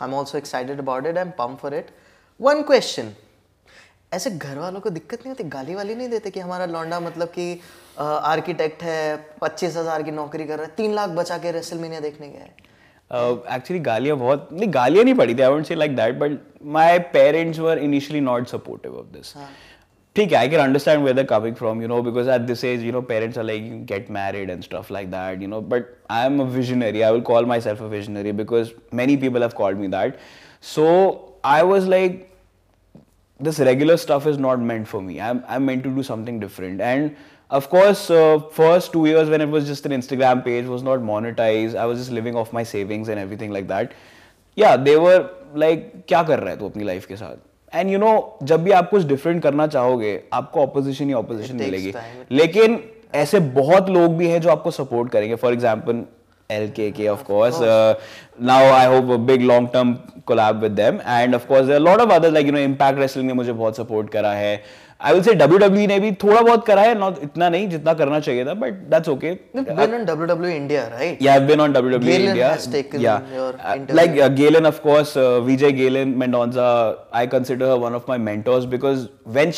[0.00, 1.18] I'm also excited about it.
[1.18, 1.90] I'm pumped for it.
[2.38, 3.16] One question.
[4.12, 5.44] ऐसे घर वालों को दिक्कत नहीं होती?
[5.48, 7.60] गाली वाली नहीं देते कि हमारा लौंडा मतलब कि
[7.98, 12.28] आर्किटेक्ट है पच्चीस हज़ार की नौकरी कर रहा है तीन लाख बचा के रेसलमेनिया देखने
[12.28, 12.68] गया है।
[13.56, 16.38] एक्चुअली गालियाँ बहुत नहीं गालियाँ नहीं पड़ी थी I won't say like that but
[16.76, 19.34] my parents were initially not supportive of this
[20.16, 22.92] ठीक है I can understand where coming from you know because at this age you
[22.92, 26.40] know parents are like get married and stuff like that you know but I am
[26.40, 30.18] a visionary I will call myself a visionary because many people have called me that
[30.74, 30.88] so
[31.44, 32.26] I was like
[33.39, 35.21] this regular stuff is not meant for me.
[35.21, 36.81] I'm, I'm meant to do something different.
[36.81, 37.15] And
[37.49, 40.99] of course, uh, first two years when it was just an Instagram page, was not
[40.99, 41.75] monetized.
[41.75, 43.91] I was just living off my savings and everything like that.
[44.55, 47.97] Yeah, they were like, क्या कर रहा है तू अपनी life के साथ and you
[47.99, 52.31] know जब भी आप कुछ डिफरेंट करना चाहोगे आपको ऑपोजिशन ही ऑपोजिशन takes मिलेगी time.
[52.31, 52.83] लेकिन
[53.15, 56.03] ऐसे बहुत लोग भी हैं जो आपको सपोर्ट करेंगे for example
[56.58, 57.60] LKK, of course.
[57.60, 57.94] Uh,
[58.38, 61.88] now I hope a big long-term collab with them, and of course there are a
[61.88, 64.54] lot of others like you know Impact Wrestling ने मुझे बहुत support करा है.
[65.02, 68.18] I will say WWE ने भी थोड़ा बहुत करा है, not इतना नहीं जितना करना
[68.26, 69.30] चाहिए था, but that's okay.
[69.54, 71.22] You've been on WWE India, right?
[71.26, 72.48] Yeah, I've been on WWE Galen India.
[72.50, 73.22] has taken yeah.
[73.34, 73.96] your Uh, interview.
[73.96, 76.98] like uh, Galen, of course, uh, Vijay Galen Mendonza.
[77.12, 79.52] I consider her one of my mentors because when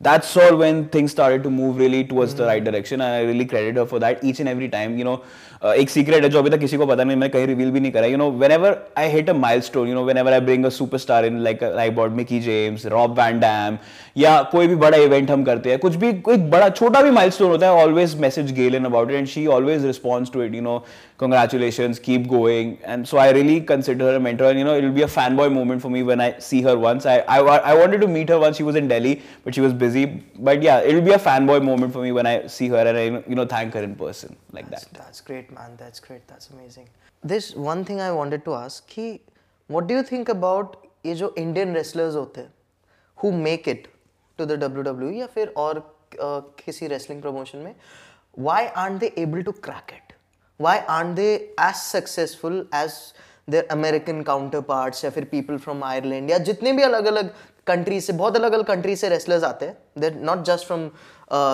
[0.00, 3.00] that's all when things started to move really towards the right direction.
[3.00, 4.98] And I really credit her for that each and every time.
[4.98, 5.24] You know,
[5.64, 7.92] एक secret है जो अभी तक किसी को पता नहीं मैं कहीं रिवील भी नहीं
[7.92, 11.24] करा। You know whenever I hit a milestone you know whenever I bring a superstar
[11.24, 13.78] in like like bod Mickie James Rob Van Dam
[14.16, 17.30] या कोई भी बड़ा इवेंट हम करते हैं, कुछ भी एक बड़ा, छोटा भी माइल
[17.30, 20.54] स्टोन होता है always message Gail in about it and she always response to it
[20.54, 20.78] you know
[21.20, 25.06] congratulation keep going and so I really consider a mentor you know it be a
[25.06, 28.30] fan boy moment for me when I see her once I I I to meet
[28.30, 30.06] her once she was in Delhi but she was busy
[30.40, 33.22] but yeah it be a fan boy moment for me when I see her and
[33.30, 35.75] you know thank her in person like that great man.
[35.77, 36.27] That's great.
[36.27, 36.87] That's amazing.
[37.23, 39.19] This one thing I wanted to ask कि
[39.67, 40.75] what do you think about
[41.05, 42.51] ये जो Indian wrestlers होते हैं
[43.17, 43.87] who make it
[44.37, 45.75] to the WWE या फिर और
[46.21, 47.75] uh, किसी wrestling promotion में
[48.35, 50.13] why aren't they able to crack it?
[50.57, 53.13] Why aren't they as successful as
[53.47, 57.33] their American counterparts या फिर people from Ireland या जितने भी अलग अलग
[57.66, 59.76] कंट्रीज़ से बहुत अलग अलग कंट्रीज़ से रेसलर्स आते हैं.
[60.22, 60.88] Not just from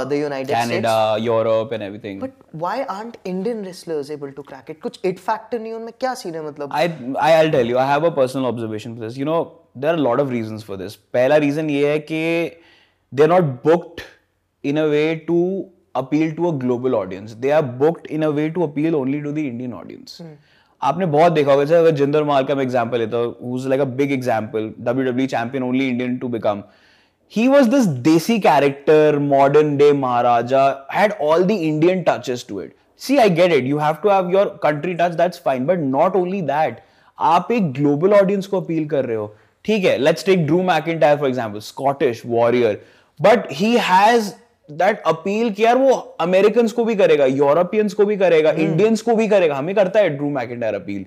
[0.09, 0.87] the united
[1.25, 5.61] Europe and everything but why aren't Indian wrestlers able to crack it कुछ इट फैक्टर
[5.61, 6.73] नहीं उनमें क्या सीन है मतलब?
[6.73, 6.89] I
[7.21, 9.43] I will tell you I have a personal observation for this you know
[9.77, 12.23] there are lot of reasons for this पहला reason ये है कि
[13.13, 14.01] they are not booked
[14.65, 15.41] in a way to
[15.97, 19.33] appeal to a global audience they are booked in a way to appeal only to
[19.33, 20.21] the Indian audience
[20.83, 24.13] आपने बहुत देखा होगा, जैसे अगर जिंदर माल का एग्ज़ाम्पल लेता हूँ like a big
[24.13, 26.63] example W W champion only Indian to become
[27.33, 30.63] he was this desi character modern day Maharaja
[30.93, 34.31] had all the Indian touches to it see I get it you have to have
[34.33, 36.81] your country touch that's fine but not only that
[37.19, 40.63] आप एक global audience को appeal कर रहे हो। ठीक है let's take Drew
[40.99, 42.81] McIntyre for example Scottish warrior
[43.21, 44.33] but he has
[44.71, 49.15] that appeal कि यार वो अमेरिकन को भी करेगा यूरोपियंस को भी करेगा इंडियंस को
[49.17, 51.05] भी करेगा हमें करता है Drew McIntyre appeal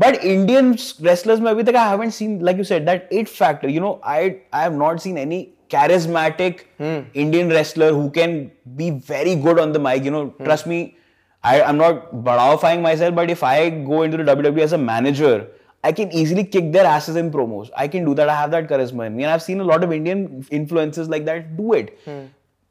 [0.00, 0.72] but Indian
[1.04, 4.00] wrestlers में अभी तक I haven't seen like you said that it factor you know
[4.04, 6.98] I I have not seen any charismatic hmm.
[7.14, 10.04] Indian wrestler who can be very good on the mic.
[10.04, 10.44] You know, hmm.
[10.44, 10.96] trust me,
[11.44, 15.48] I, I'm not badawifying myself, but if I go into the WWE as a manager,
[15.84, 17.70] I can easily kick their asses in promos.
[17.76, 18.28] I can do that.
[18.28, 19.24] I have that charisma in me.
[19.24, 21.98] And I've seen a lot of Indian influencers like that do it.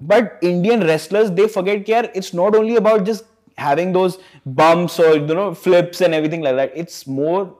[0.00, 2.10] But Indian wrestlers, they forget care.
[2.14, 3.24] It's not only about just
[3.56, 6.72] having those bumps or you know flips and everything like that.
[6.74, 7.54] It's more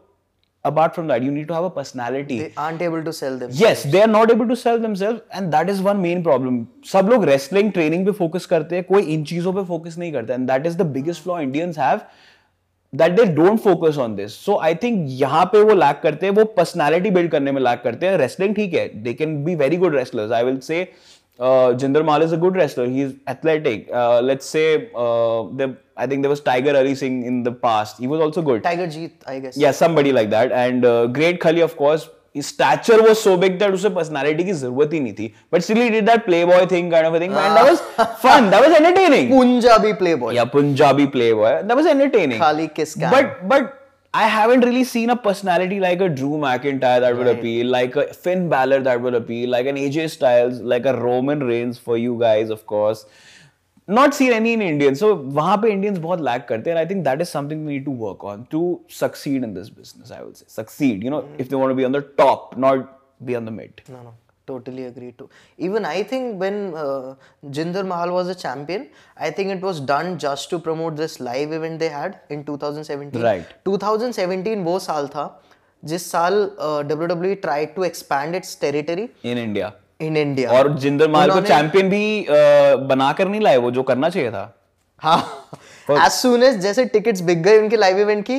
[0.65, 1.23] apart from that.
[1.23, 2.39] You need to have a personality.
[2.41, 5.53] they aren't able to sell them yes they are not able to sell themselves and
[5.53, 6.61] that is one main problem
[6.93, 10.35] सब लोग wrestling training पे focus करते हैं कोई इन चीजों पे focus नहीं करता
[10.35, 12.07] and that is the biggest flaw Indians have
[12.93, 16.33] that they don't focus on this so I think यहाँ पे वो lack करते हैं
[16.35, 19.81] वो personality build करने में lack करते हैं wrestling ठीक है they can be very
[19.85, 20.81] good wrestlers I will say
[21.41, 25.77] uh, Jinder Mahal is a good wrestler he is athletic uh, let's say uh, the,
[25.97, 28.87] I think there was Tiger Ali Singh in the past he was also good tiger
[28.87, 33.03] jeet i guess yeah somebody like that and uh, great khali of course his stature
[33.03, 36.07] was so big that उसे personality की जरूरत ही नहीं थी but still he did
[36.11, 37.81] that playboy thing kind of a thing and that was
[38.27, 43.11] fun that was entertaining punjabi playboy yeah Punjabi playboy that was entertaining Khali kiss cam.
[43.11, 43.80] but but
[44.15, 48.15] I haven't really seen a personality like a Drew McIntyre that would appeal, like a
[48.15, 52.19] Finn Balor that would appeal, like an AJ Styles, like a Roman Reigns for you
[52.19, 53.05] guys, of course.
[53.89, 54.99] Not seen any in Indians.
[54.99, 57.75] So वहाँ पे Indians बहुत lack करते हैं and I think that is something we
[57.75, 60.11] need to work on to succeed in this business.
[60.11, 61.05] I would say succeed.
[61.05, 63.83] You know, if they want to be on the top, not be on the mid.
[63.89, 64.15] No, no,
[64.51, 65.29] totally agree too.
[65.59, 67.15] Even I think when uh,
[67.47, 71.53] Jinder Mahal was a champion, I think it was done just to promote this live
[71.53, 73.21] event they had in 2017.
[73.23, 73.45] Right.
[73.65, 75.27] 2017 वो साल था
[75.83, 79.73] जिस साल uh, WWE tried to expand its territory In India.
[80.01, 80.49] in India.
[80.51, 84.31] और जिंदर माल को उन्होंने- champion भी uh, बनाकर नहीं लाए वो जो करना चाहिए
[84.31, 84.53] था
[85.03, 88.39] हाँ as soon as जैसे टिकट्स बिक गए उनके लाइव इवेंट की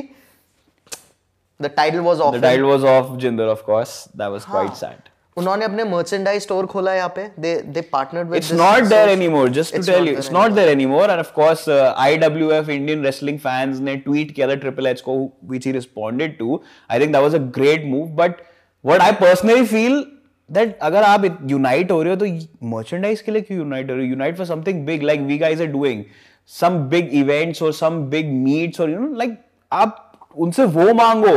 [1.60, 2.34] the title was off.
[2.34, 3.94] The title was off Jinder, of course.
[4.14, 4.80] That was quite हाँ.
[4.80, 5.08] sad.
[5.37, 9.75] उन्होंने अपने मर्चेंडाइज स्टोर खोला यहाँ पे। They they partner it's not there anymore just
[9.75, 13.79] to tell you it's not there anymore and of course I W F Indian wrestling fans
[13.79, 15.17] ने tweet किया था triple H को
[15.49, 18.35] which he responded to I think that was a great move but
[18.83, 20.03] what I personally feel
[20.49, 24.05] that अगर आप unite हो रहे हो तो मर्चेंडाइज के लिए क्यों यूनाइट हो रहे
[24.05, 24.09] हो?
[24.09, 26.03] Unite for something big like we guys are doing
[26.51, 29.37] some big events और सम बिग मीट्स और यू नो लाइक
[29.71, 29.99] आप
[30.37, 31.35] उनसे वो मांगो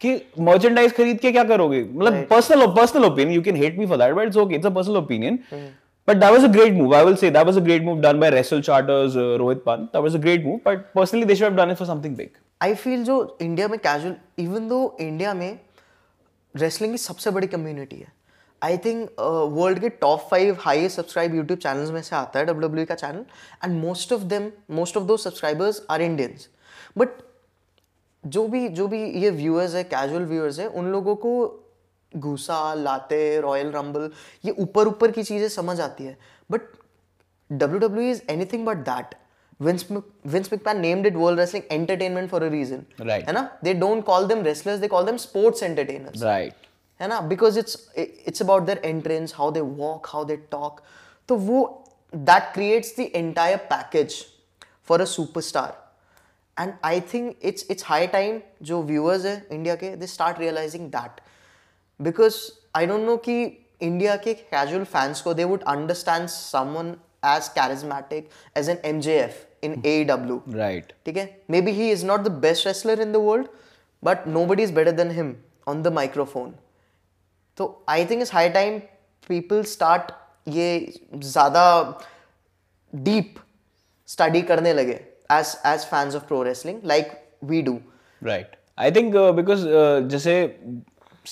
[0.00, 1.82] कि मर्चेंडाइज खरीद के क्या करोगे?
[1.92, 4.70] मतलब personal personal opinion you can hate me for that but it's okay it's a
[4.70, 5.38] personal opinion
[6.08, 8.20] but that was a great move I will say that was a great move done
[8.20, 11.56] by wrestle charters Rohit Pant that was a great move but personally they should have
[11.56, 12.28] done it for something big
[12.62, 15.58] I feel जो India में casual even though India में
[16.54, 18.12] wrestling की सबसे बड़ी community है
[18.62, 22.84] I think world के top five highest subscribe YouTube channels में से आता है डब्ल्यू
[22.84, 23.24] का channel
[23.64, 26.48] and most of them most of those subscribers are Indians
[26.98, 27.08] but
[28.26, 31.34] जो भी जो भी ये व्यूअर्स है कैजुअल व्यूअर्स है उन लोगों को
[32.16, 34.10] घूसा लाते रॉयल रंबल
[34.44, 36.16] ये ऊपर ऊपर की चीज़ें समझ आती है
[36.50, 36.60] but
[37.50, 39.14] WWE is anything but that.
[39.58, 39.84] Vince,
[40.24, 42.84] Vince McMahon named it World Wrestling Entertainment for a reason.
[42.98, 43.24] Right.
[43.26, 43.48] है ना?
[43.62, 46.22] They don't call them wrestlers, they call them sports entertainers.
[46.22, 46.52] Right.
[47.00, 47.20] है ना?
[47.28, 50.82] Because it's it's about their entrance, how they walk, how they talk.
[51.28, 51.62] तो वो
[52.26, 54.26] that creates the entire package
[54.82, 55.72] for a superstar.
[56.58, 60.88] And I think it's it's high time जो viewers है India के they start realizing
[60.90, 61.20] that
[62.00, 62.36] because
[62.76, 63.42] I don't know कि
[63.80, 66.94] India के casual fans को they would understand someone
[67.26, 71.24] as charismatic as an M J F in A W right ठीक है?
[71.60, 73.46] Maybe he is not the best wrestler in the world
[74.02, 75.34] but nobody is better than him
[75.68, 76.54] on the microphone
[77.58, 78.78] तो I think is high time
[79.28, 80.12] people start
[80.48, 81.64] ये ज़्यादा
[82.92, 83.34] deep
[84.08, 85.00] study करने लगे.
[85.31, 87.11] As as fans of pro wrestling like
[87.53, 87.79] we do
[88.21, 88.49] Right.
[88.77, 90.55] I think uh, because uh, just say,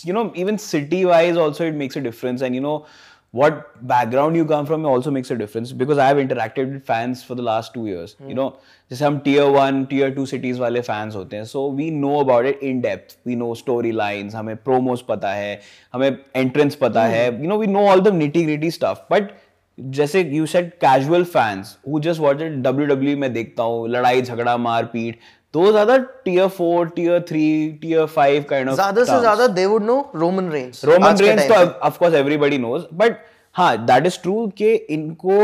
[0.04, 2.42] you know, even city wise also it makes a difference.
[2.42, 2.86] And you know,
[3.32, 7.24] what background you come from also makes a difference because I have interacted with fans
[7.24, 8.16] for the last two years.
[8.28, 8.48] You know,
[8.92, 11.44] जैसे हम tier one, tier two cities वाले fans होते हैं.
[11.54, 13.18] So we know about it in depth.
[13.26, 15.60] We know storylines, हमें promos पता है,
[15.94, 16.10] हमें
[16.44, 17.28] entrance पता है.
[17.42, 19.06] You know, we know all the nitty gritty stuff.
[19.14, 19.32] But
[19.79, 24.57] जैसे you said casual fans who just watch it WWE में देखता हूँ लड़ाई झगड़ा
[24.57, 25.19] मार पीट
[25.55, 29.83] are the tier 4 tier 3 tier 5 kind of ज़्यादा से ज़्यादा they would
[29.83, 31.55] know Roman Reigns Roman Reigns तो
[31.87, 33.19] of course everybody knows but
[33.57, 35.39] हाँ दैट इज़ ट्रू कि इनको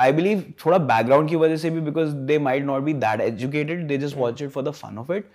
[0.00, 3.86] आई बिलीव थोड़ा बैकग्राउंड की वजह से भी because they might not be that educated
[3.88, 5.30] they just watch it for the fun of it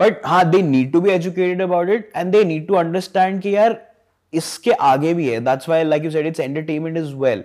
[0.00, 3.54] but हाँ they need to be educated about it and they need to understand कि
[3.56, 3.80] यार
[4.32, 7.44] इसके आगे भी है that's why like you said it's entertainment is well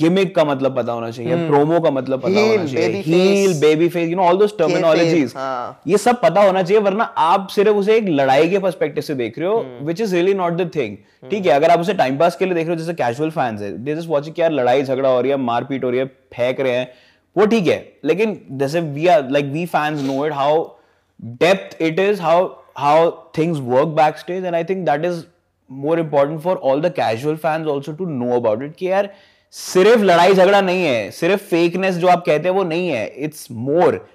[0.00, 3.54] gimmick का मतलब पता होना चाहिए प्रोमो का मतलब पता Heel, होना चाहिए। Heel
[3.88, 5.32] babyface you know all those terminologies.
[5.88, 9.38] ये सब पता होना चाहिए वरना आप सिर्फ़ उसे एक लड़ाई के पर्सपेक्टिव से देख
[9.38, 10.96] रहे हो which is really not the thing
[11.30, 13.60] ठीक है अगर आप उसे टाइम पास के लिए देख रहे हो जैसे कैजुअल फैंस
[13.62, 16.60] है दे जस्ट वॉचिंग यार लड़ाई झगड़ा हो रही है मारपीट हो रही है फेंक
[16.60, 16.88] रहे हैं
[17.36, 20.64] वो ठीक है। लेकिन जैसे we are like we fans know it how
[21.20, 25.22] depth it is how how things work backstage and I think that is
[25.70, 29.08] more important for all the casual fans also to know about it कि यार
[29.62, 33.46] सिर्फ़ लड़ाई झगड़ा नहीं है सिर्फ़ fakeness जो आप कहते हैं वो नहीं है it's
[33.66, 34.06] more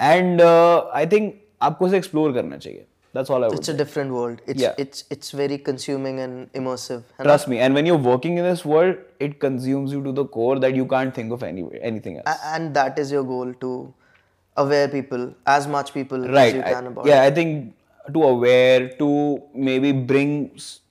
[0.00, 1.34] and I think
[1.68, 3.78] आपको उसे एक्सप्लोर करना चाहिए that's all I would It's a say.
[3.82, 4.40] different world.
[4.52, 4.80] It's Yeah.
[4.84, 7.02] it's it's very consuming and immersive.
[7.18, 7.28] है ना?
[7.28, 10.56] trust me and when you're working in this world it consumes you to the core
[10.64, 13.70] that you can't think of any anything else and that is your goal to
[14.56, 15.24] aware people
[15.58, 17.32] as much people right as you I- can about yeah it.
[17.32, 19.08] i think to aware to
[19.70, 20.34] maybe bring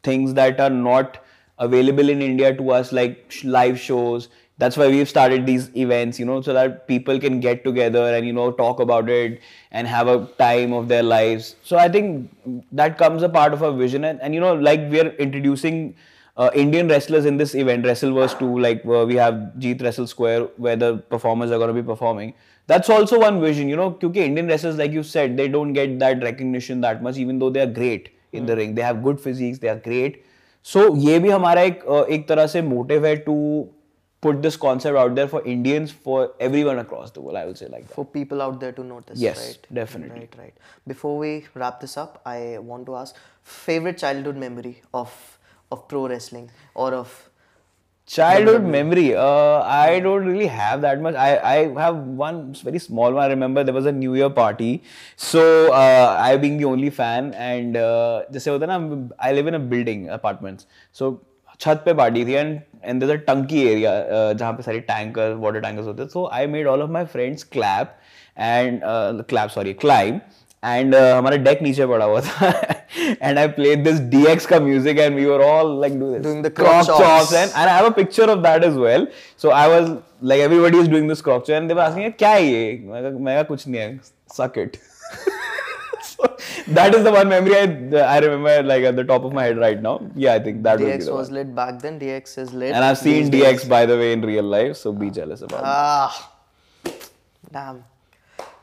[0.10, 1.22] things that are not
[1.60, 6.20] available in india to us like sh- live shows that's why we've started these events
[6.20, 9.42] you know so that people can get together and you know talk about it
[9.72, 12.30] and have a time of their lives so i think
[12.72, 15.96] that comes a part of our vision and, and you know like we're introducing
[16.38, 20.50] uh, Indian wrestlers in this event, Wrestleverse 2, like uh, we have Jeet Wrestle Square
[20.58, 22.34] where the performers are going to be performing.
[22.68, 25.98] That's also one vision, you know, because Indian wrestlers, like you said, they don't get
[26.00, 28.76] that recognition that much, even though they are great in the ring.
[28.76, 30.26] They have good physiques, they are great.
[30.66, 33.36] So so, ये भी हमारा एक एक तरह से motive है to
[34.24, 37.68] put this concept out there for Indians for everyone across the world I will say
[37.72, 40.54] like for people out there to notice right definitely right right
[40.88, 43.16] before we wrap this up I want to ask
[43.66, 45.14] favourite childhood memory of
[45.72, 47.14] of pro wrestling और of
[48.08, 49.16] Childhood memory.
[49.16, 51.16] Uh, I don't really have that much.
[51.16, 53.24] I, I have one very small one.
[53.24, 54.84] I remember there was a New Year party.
[55.18, 59.48] So uh, I being the only fan and uh, जैसे होता है ना I live
[59.48, 60.68] in a building apartments.
[60.94, 61.18] So
[61.60, 63.92] छत पे party थी and and there's a टंकी area
[64.34, 67.44] जहाँ पे सारी टैंकर वाटर टैंकर्स होते हैं so I made all of my friends
[67.52, 67.96] clap
[68.38, 68.82] and
[69.30, 70.20] clap sorry climb
[70.65, 72.49] and हमारा डेक नीचे पड़ा हुआ था
[73.23, 75.93] and I played this DX का music and we were all like
[76.27, 77.01] Doing the croc chops.
[77.03, 79.07] chops and and I have a picture of that as well.
[79.45, 79.89] So I was
[80.33, 83.03] like everybody is doing this croc chop and they were asking क्या है ये मैं
[83.03, 83.89] कहा मैं कहा कुछ नहीं है
[84.39, 84.77] suck it.
[86.09, 86.29] so
[86.79, 87.65] that is the one memory I
[88.09, 89.95] I remember like at the top of my head right now.
[90.25, 91.39] Yeah, I think that would be DX the was one.
[91.41, 91.99] lit back then.
[92.05, 92.75] DX is lit.
[92.81, 93.47] And I've seen these days.
[93.47, 95.73] DX by the way in real life, so be jealous about it.
[95.73, 96.21] Ah,
[97.59, 97.81] damn.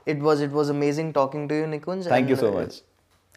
[0.06, 2.06] It was it was amazing talking to you, Nikunj.
[2.06, 2.82] Thank you and, so uh, much.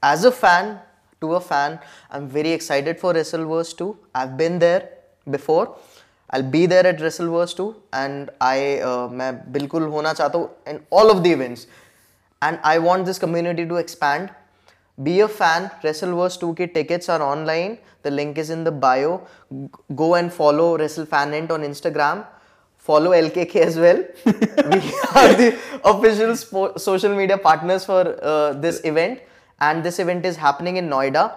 [0.02, 0.78] As a fan,
[1.20, 1.78] to a fan,
[2.10, 3.96] I'm very excited for Wrestleverse 2.
[4.14, 4.88] I've been there
[5.28, 5.76] before.
[6.30, 10.80] I'll be there at Wrestleverse 2 and I uh, मैं बिल्कुल होना चाहता हूँ in
[10.92, 11.66] all of the events.
[12.42, 14.30] And I want this community to expand.
[15.02, 15.70] Be a fan.
[15.84, 17.78] Wrestleverse 2 के tickets are online.
[18.02, 19.20] The link is in the bio.
[19.52, 19.68] G-
[20.02, 22.24] Go and follow WrestleFanint on Instagram.
[22.84, 23.98] Follow LKK as well.
[24.26, 24.78] we
[25.14, 29.20] are the official spo- social media partners for uh, this event.
[29.60, 31.28] And this event is happening in Noida.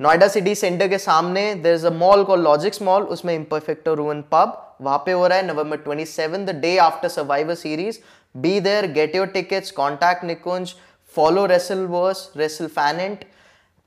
[0.00, 4.20] Noida city centre के सामने there is a mall call Logix mall उसमें Imperfecto रूवन
[4.32, 7.98] pub वहां पे हो रहा है November 27 the day after Survivor Series
[8.44, 10.74] be there get your tickets contact Nikunj
[11.16, 11.46] follow
[11.94, 13.24] Wrestleverse wrestle fanent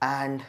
[0.03, 0.41] and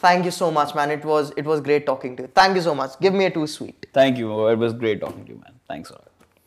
[0.00, 2.64] thank you so much man it was it was great talking to you thank you
[2.66, 4.34] so much give me a two sweet Thank you.
[4.48, 5.49] It was great talking to you, man.
[5.71, 6.10] Thanks.